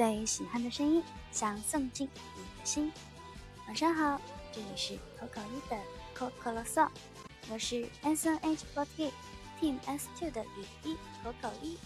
[0.00, 2.90] 最喜欢的声音，想送进你的心。
[3.66, 4.18] 晚上好，
[4.50, 5.78] 这里是口口一的
[6.14, 6.88] 口口啰嗦，
[7.50, 9.10] 我是 S N H forty
[9.60, 11.76] Team S two 的雨衣口口一。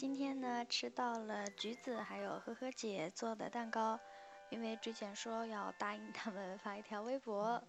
[0.00, 4.00] 今天呢，吃到了橘子还有呵呵姐做的蛋糕，
[4.48, 7.62] 因为之前说要答应他们发一条微博，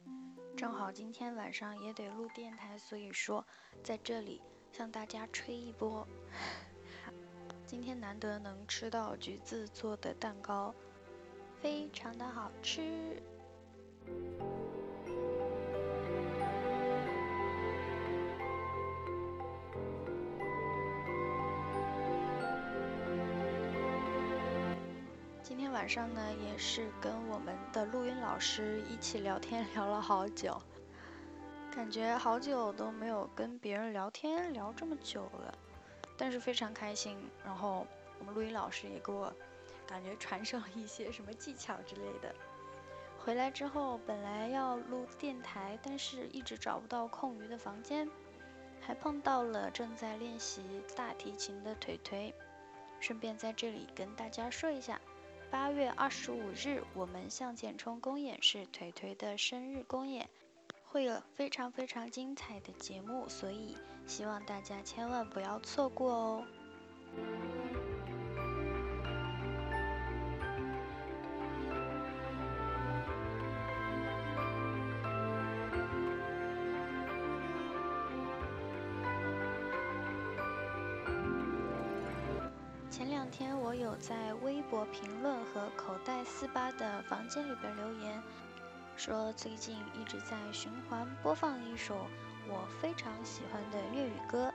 [0.56, 3.46] 正好今天晚上也得录电台，所以说
[3.84, 4.42] 在这里
[4.72, 6.08] 向大家吹一波。
[7.66, 10.74] 今天难得能吃到橘子做的蛋糕，
[11.62, 13.22] 非常的好吃。
[25.82, 30.62] 晚上呢，也是跟我们的录音老师一起聊天，聊了好久，
[31.76, 35.58] 感觉好久都没有跟别人聊天聊这么久了，
[36.16, 37.18] 但是非常开心。
[37.44, 37.88] 然后
[38.20, 39.34] 我们录音老师也给我
[39.88, 42.32] 感觉传授了一些什么技巧之类的。
[43.18, 48.08] 回来之后，本来要录电台，但是一直找不到空余的房间，
[48.80, 50.62] 还碰到了正在练习
[50.96, 52.32] 大提琴的腿腿，
[53.00, 55.02] 顺便在这里跟大家说一下。
[55.52, 60.30] 八月二十五日，我们向前冲公演是腿腿的生日公演，
[60.88, 63.76] 会有非常非常精彩的节目，所以
[64.08, 66.44] 希望大家千万不要错过哦。
[83.92, 88.24] 我在微博评论和口袋四八的房间里边留言，
[88.96, 92.08] 说最近一直在循环播放一首
[92.48, 94.50] 我非常喜欢的粤语歌，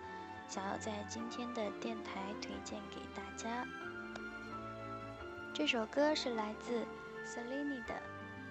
[0.48, 3.66] 想要在今天的电台推荐给大家。
[5.53, 6.86] 这首歌是来自
[7.26, 7.94] Selina 的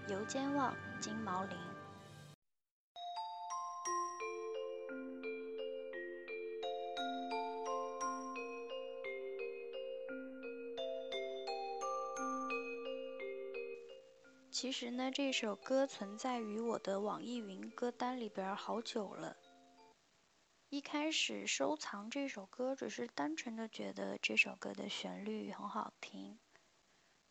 [0.11, 1.57] 《油尖旺金毛林》。
[14.57, 19.35] 其实呢，这首歌存在于我的网易云歌单里边好久了。
[20.69, 26.39] 一开始收藏这首歌，只是单纯的觉得这首歌的旋律很好听。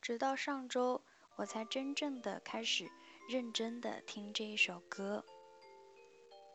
[0.02, 1.02] 直到上周，
[1.36, 2.90] 我才真正的开始
[3.26, 5.24] 认真的听这一首歌。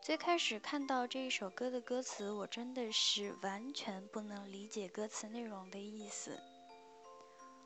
[0.00, 6.38] 最开始看到这一首歌的歌词，我真的是完全不能理解歌词内容的意思。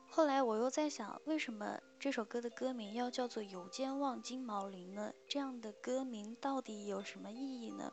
[0.09, 5.11] 后来我又在想，为什么这首歌的歌名要叫做《有间望金毛林》呢？
[5.27, 7.91] 这样的歌名到底有什么意义呢？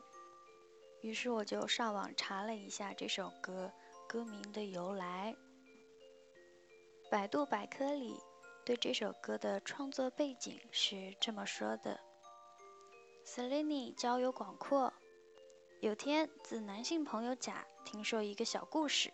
[1.01, 3.73] 于是我就上网查了一下这首歌
[4.07, 5.35] 歌名的由来。
[7.09, 8.15] 百度百科里
[8.63, 11.99] 对这首歌的创作背景是这么说的
[13.25, 14.93] ：Selina 交友广阔，
[15.81, 19.11] 有天自男性朋友甲听说一个小故事。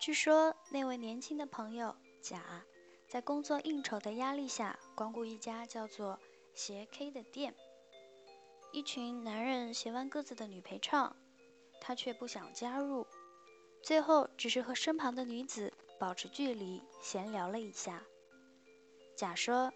[0.00, 2.64] 据说那位年轻的朋友甲，
[3.10, 6.16] 在工作应酬的压力下，光顾一家叫做
[6.54, 7.52] “斜 K” 的店。
[8.70, 11.16] 一群男人斜弯个子的女陪唱，
[11.80, 13.04] 他却不想加入。
[13.82, 18.00] 最后只是和身旁的女子保持距离，闲聊了一下。
[19.16, 19.72] 甲说，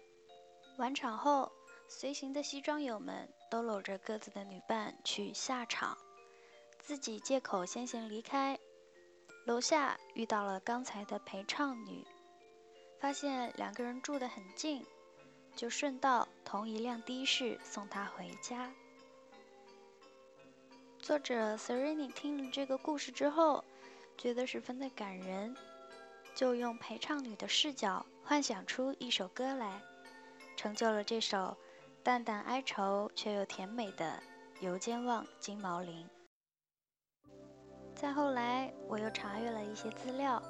[0.77, 1.51] 完场后，
[1.89, 5.97] 随行的西装友们都搂着各自的女伴去下场，
[6.79, 8.57] 自己借口先行离开。
[9.45, 12.07] 楼下遇到了刚才的陪唱女，
[13.05, 14.83] 发现两个人住得很近，
[15.55, 18.71] 就顺道同一辆的士送她回家。
[20.97, 23.63] 作者 Sereni 听了这个故事之后，
[24.17, 25.55] 觉得十分的感人，
[26.33, 29.79] 就用陪唱女的视角幻想出一首歌来，
[30.57, 31.55] 成就了这首
[32.01, 34.19] 淡淡哀愁却又甜美的
[34.65, 36.09] 《油尖旺金毛林》。
[37.93, 40.41] 再后来，我又查阅了一些资料，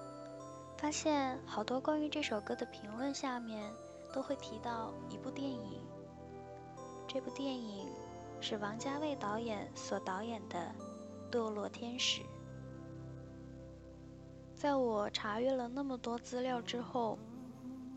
[0.77, 3.71] 发现好多关于这首歌的评论下面
[4.13, 5.81] 都会提到一部电影。
[7.07, 7.87] 这部电影
[8.41, 10.71] 是王家卫导演所导演的
[11.33, 12.21] 《堕落天使》。
[14.53, 17.17] 在我查阅了那么多资料之后，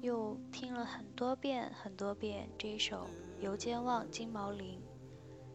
[0.00, 3.06] 又听了很多遍很多遍这一首
[3.42, 4.78] 《游尖旺金毛林》，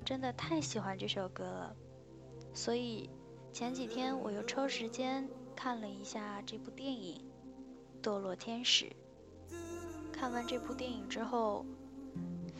[0.06, 1.76] 真的太喜欢这首歌了，
[2.54, 3.10] 所以。
[3.54, 5.30] 前几天我又抽时间
[5.64, 7.24] 看了一下这部电影
[8.06, 8.94] 《堕落天使》，
[10.12, 11.66] 看完这部电影之后，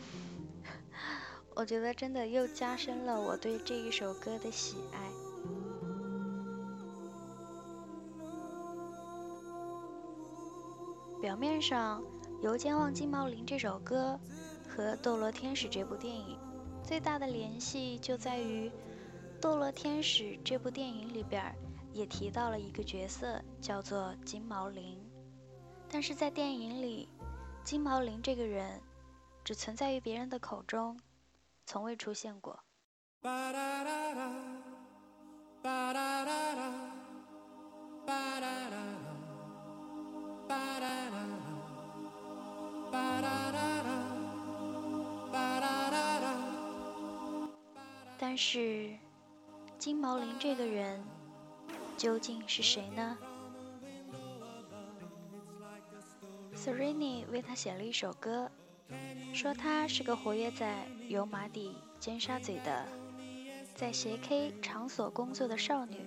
[1.54, 5.10] 我觉得真的又加深了我对这一首歌的喜爱。
[11.20, 12.02] 表面上，
[12.40, 14.18] 《游间望金毛林》这首歌
[14.66, 16.38] 和《堕落天使》这部电影
[16.82, 18.70] 最大的联系就在于，
[19.42, 21.54] 《堕落天使》这部电影里边
[21.94, 25.00] 也提到了一个角色，叫做金毛林。
[25.88, 27.08] 但是在电影里，
[27.62, 28.80] 金毛林这个人
[29.44, 30.98] 只存在于别人的口中，
[31.64, 32.58] 从未出现过。
[48.18, 48.90] 但是，
[49.78, 51.00] 金毛林这个人
[51.96, 53.16] 究竟是谁呢
[56.54, 58.50] ？Serrini 为他写了一首歌，
[59.32, 62.86] 说她是个活跃在油麻地尖沙咀的，
[63.74, 65.98] 在斜 K 场所工作的少女，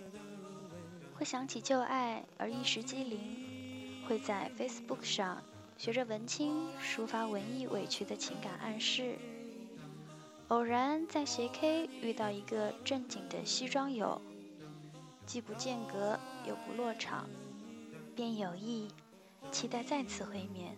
[1.16, 5.42] 会想起旧爱而一时机灵，会在 Facebook 上
[5.78, 9.16] 学着文青抒发文艺委屈的情感暗示，
[10.48, 14.22] 偶然在斜 K 遇到一个正经的西装友，
[15.28, 17.30] 既不间隔又不落场，
[18.16, 18.90] 便有意。
[19.50, 20.76] 期待再次会面，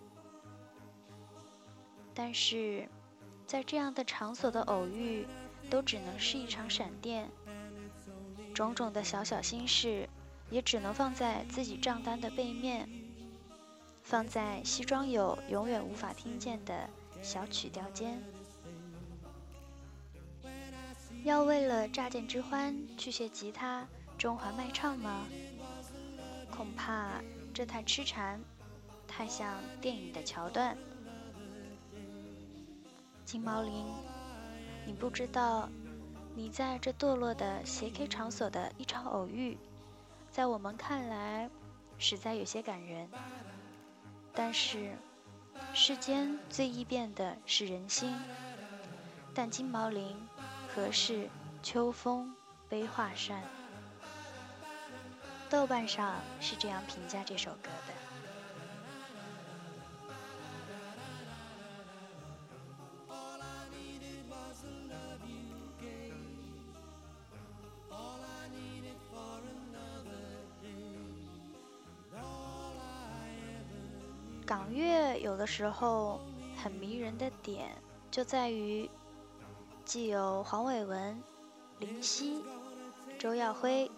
[2.14, 2.88] 但是，
[3.48, 5.26] 在这样的场所的偶遇，
[5.72, 7.32] 都只能是一场闪电。
[8.54, 10.08] 种种的小小心事，
[10.52, 12.88] 也只能放在自己账单的背面，
[14.04, 16.88] 放在西装友永远无法听见的
[17.24, 18.22] 小曲调间。
[21.24, 23.88] 要为了乍见之欢去学吉他
[24.20, 25.26] 中华卖唱吗？
[26.52, 27.22] 恐怕
[27.54, 28.40] 这太痴缠。
[29.08, 30.78] 太像电影的桥段，
[33.26, 33.86] 金毛林，
[34.86, 35.68] 你不知道，
[36.36, 39.58] 你在这堕落的斜 K 场所的一场偶遇，
[40.32, 41.50] 在我们看来，
[41.98, 43.10] 实在有些感人。
[44.32, 44.96] 但是，
[45.74, 48.16] 世间最易变的是人心，
[49.34, 50.16] 但金毛林
[50.68, 51.28] 何事
[51.64, 52.34] 秋风
[52.70, 53.42] 悲画扇？
[55.50, 57.94] 豆瓣上是这样评价这首歌的。
[74.46, 76.20] 港乐有的时候
[76.58, 77.70] 很迷人的点，
[78.10, 78.90] 就在于
[79.86, 81.22] 既有黄伟文、
[81.78, 82.44] 林夕、
[83.20, 83.89] 周耀辉，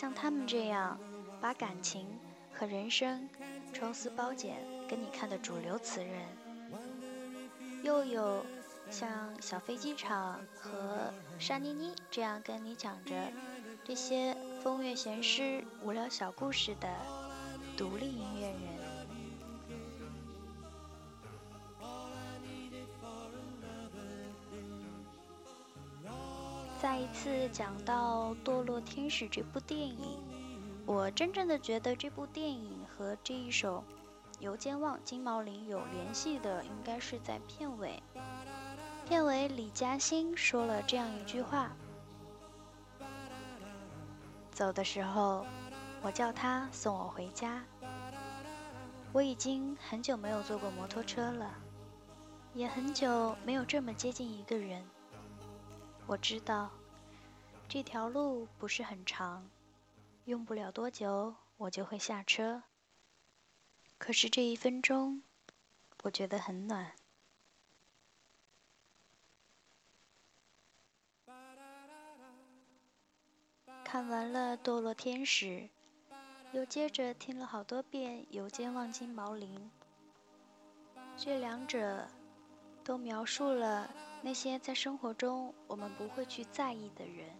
[0.00, 0.96] 像他们这样
[1.40, 2.06] 把感情
[2.54, 3.28] 和人生
[3.72, 4.54] 抽丝剥茧
[4.88, 6.24] 跟你看的主流词人，
[7.82, 8.46] 又有
[8.92, 13.12] 像小飞机场和沙妮妮这样跟你讲着
[13.84, 16.88] 这些风月闲诗、无聊小故事的
[17.76, 18.97] 独立音乐人。
[26.80, 30.22] 再一次讲到《堕落天使》这部电影，
[30.86, 33.82] 我真正的觉得这部电影和这一首
[34.38, 38.00] 《游间望金毛林》有联系的，应该是在片尾。
[39.08, 41.72] 片尾李嘉欣说了这样一句话
[44.52, 45.44] ：“走的时候，
[46.00, 47.64] 我叫他送我回家。
[49.12, 51.52] 我已经很久没有坐过摩托车了，
[52.54, 54.80] 也很久没有这么接近一个人。”
[56.08, 56.70] 我知道
[57.68, 59.46] 这条路不是很长，
[60.24, 62.62] 用不了多久我就会下车。
[63.98, 65.22] 可是这一分钟，
[66.02, 66.92] 我觉得很暖。
[73.84, 75.46] 看完了《堕落天使》，
[76.52, 79.70] 又接着听了好多遍《游间望金毛林》，
[81.18, 82.08] 这两者
[82.82, 84.07] 都描述了。
[84.22, 87.30] 那些在生活中我们不会去在意的人，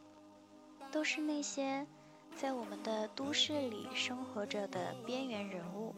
[0.90, 1.86] 都是那些
[2.34, 5.94] 在我们的都市里生活着的边缘人物。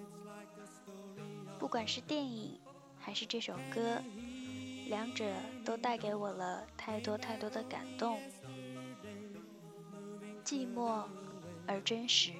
[1.58, 2.58] 不管是电影
[2.98, 4.02] 还是这首歌，
[4.88, 5.30] 两者
[5.64, 8.18] 都带给我了太多太多的感动，
[10.44, 11.04] 寂寞
[11.66, 12.32] 而真实。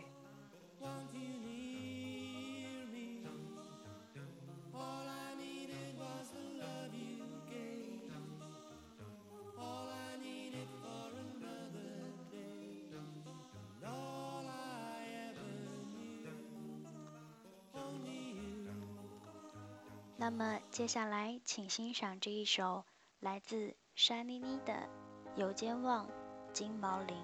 [20.31, 22.85] 那么接下来，请欣赏这一首
[23.19, 24.73] 来自山妮妮的
[25.35, 26.09] 《有间望
[26.53, 27.17] 金毛林》。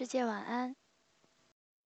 [0.00, 0.74] 世界晚安，